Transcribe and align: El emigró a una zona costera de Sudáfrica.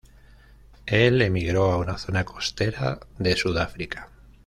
El 0.87 1.21
emigró 1.21 1.71
a 1.71 1.77
una 1.77 1.99
zona 1.99 2.25
costera 2.25 2.97
de 3.19 3.35
Sudáfrica. 3.35 4.09